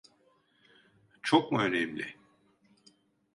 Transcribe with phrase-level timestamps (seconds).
[1.23, 2.15] Çok mu önemli?